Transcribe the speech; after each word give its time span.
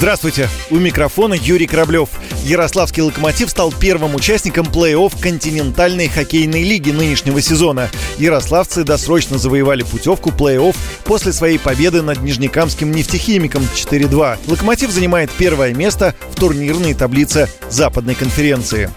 Здравствуйте! 0.00 0.48
У 0.70 0.76
микрофона 0.76 1.34
Юрий 1.34 1.66
Кораблев. 1.66 2.08
Ярославский 2.42 3.02
«Локомотив» 3.02 3.50
стал 3.50 3.70
первым 3.70 4.14
участником 4.14 4.64
плей-офф 4.64 5.12
континентальной 5.20 6.08
хоккейной 6.08 6.62
лиги 6.62 6.90
нынешнего 6.90 7.42
сезона. 7.42 7.90
Ярославцы 8.16 8.82
досрочно 8.82 9.36
завоевали 9.36 9.82
путевку 9.82 10.30
плей-офф 10.30 10.74
после 11.04 11.34
своей 11.34 11.58
победы 11.58 12.00
над 12.00 12.22
нижнекамским 12.22 12.90
нефтехимиком 12.92 13.62
4-2. 13.74 14.38
«Локомотив» 14.46 14.90
занимает 14.90 15.30
первое 15.32 15.74
место 15.74 16.14
в 16.30 16.36
турнирной 16.40 16.94
таблице 16.94 17.50
Западной 17.68 18.14
конференции. 18.14 18.88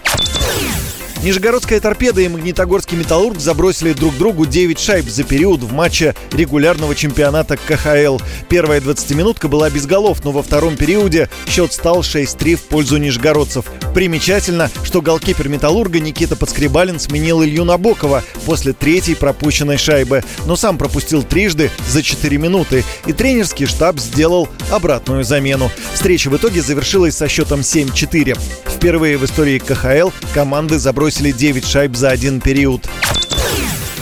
Нижегородская 1.24 1.80
торпеда 1.80 2.20
и 2.20 2.28
Магнитогорский 2.28 2.98
металлург 2.98 3.40
забросили 3.40 3.94
друг 3.94 4.14
другу 4.18 4.44
9 4.44 4.78
шайб 4.78 5.08
за 5.08 5.24
период 5.24 5.62
в 5.62 5.72
матче 5.72 6.14
регулярного 6.32 6.94
чемпионата 6.94 7.56
КХЛ. 7.56 8.18
Первая 8.50 8.82
20-минутка 8.82 9.48
была 9.48 9.70
без 9.70 9.86
голов, 9.86 10.22
но 10.22 10.32
во 10.32 10.42
втором 10.42 10.76
периоде 10.76 11.30
счет 11.48 11.72
стал 11.72 12.00
6-3 12.00 12.56
в 12.56 12.64
пользу 12.64 12.98
нижегородцев. 12.98 13.64
Примечательно, 13.94 14.70
что 14.82 15.00
голкипер 15.00 15.48
металлурга 15.48 15.98
Никита 15.98 16.36
Подскребалин 16.36 17.00
сменил 17.00 17.42
Илью 17.42 17.64
Набокова 17.64 18.22
после 18.44 18.74
третьей 18.74 19.14
пропущенной 19.14 19.78
шайбы, 19.78 20.22
но 20.44 20.56
сам 20.56 20.76
пропустил 20.76 21.22
трижды 21.22 21.70
за 21.88 22.02
4 22.02 22.36
минуты, 22.36 22.84
и 23.06 23.14
тренерский 23.14 23.64
штаб 23.64 23.98
сделал 23.98 24.46
обратную 24.70 25.24
замену. 25.24 25.70
Встреча 25.94 26.28
в 26.28 26.36
итоге 26.36 26.60
завершилась 26.60 27.16
со 27.16 27.28
счетом 27.28 27.60
7-4. 27.60 28.38
Впервые 28.66 29.16
в 29.16 29.24
истории 29.24 29.58
КХЛ 29.58 30.10
команды 30.34 30.78
забросили 30.78 31.13
9 31.22 31.64
шайб 31.64 31.96
за 31.96 32.08
один 32.10 32.40
период. 32.40 32.88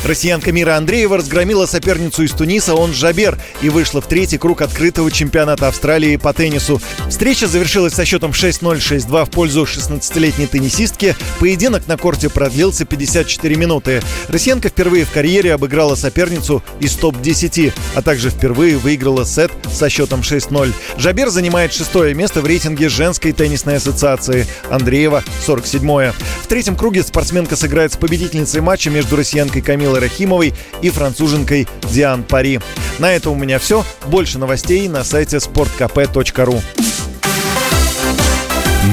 Россиянка 0.05 0.51
Мира 0.51 0.77
Андреева 0.77 1.19
разгромила 1.19 1.67
соперницу 1.67 2.25
из 2.25 2.33
Туниса, 2.33 2.75
он 2.75 2.93
Жабер, 2.93 3.39
и 3.63 3.69
вышла 3.69 4.01
в 4.01 4.09
третий 4.09 4.37
круг 4.37 4.61
открытого 4.61 5.13
чемпионата 5.13 5.69
Австралии 5.69 6.17
по 6.17 6.33
теннису. 6.33 6.83
Встреча 7.09 7.47
завершилась 7.47 7.95
со 7.95 8.05
счетом 8.05 8.33
6-0, 8.33 8.79
6-2 8.79 9.25
в 9.27 9.31
пользу 9.31 9.63
16-летней 9.63 10.49
теннисистки. 10.49 11.15
Поединок 11.39 11.87
на 11.87 11.97
корте 11.97 12.29
продлился 12.29 12.85
54 12.85 13.55
минуты. 13.55 14.03
Россиянка 14.27 14.71
впервые 14.71 15.05
в 15.05 15.13
карьере 15.13 15.55
обыграла 15.55 15.95
соперницу 15.95 16.65
из 16.81 16.95
топ-10, 16.95 17.73
а 17.95 18.03
также 18.03 18.31
впервые 18.31 18.79
выиграла 18.79 19.25
сет 19.25 19.53
со 19.73 19.89
счетом 19.89 20.23
6-0. 20.23 20.73
Жабер 20.97 21.29
занимает 21.29 21.73
шестое 21.73 22.13
место 22.15 22.41
в 22.41 22.47
рейтинге 22.47 22.89
женской 22.89 23.31
теннисной 23.31 23.77
ассоциации. 23.77 24.47
Андреева 24.69 25.23
47-е. 25.47 26.13
В 26.43 26.47
третьем 26.49 26.75
круге 26.75 27.05
спортсменка 27.05 27.55
сыграет 27.55 27.93
с 27.93 27.97
победительницей 27.97 28.61
матча 28.61 28.91
между 28.91 29.15
россиянкой 29.15 29.63
Камилой 29.63 29.92
Рахимовой 30.01 30.55
и 30.81 30.91
француженкой 30.91 31.69
Диан 31.91 32.23
Пари. 32.23 32.61
На 32.99 33.13
этом 33.13 33.33
у 33.33 33.37
меня 33.37 33.59
все. 33.59 33.85
Больше 34.07 34.39
новостей 34.39 34.89
на 34.89 35.05
сайте 35.05 35.39
sportkp.ru. 35.39 36.63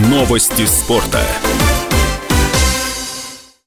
Новости 0.10 0.66
спорта. 0.66 1.22